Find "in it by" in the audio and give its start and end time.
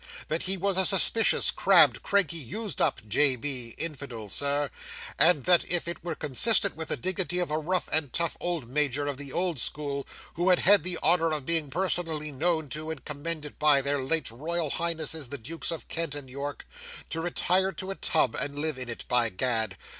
18.79-19.29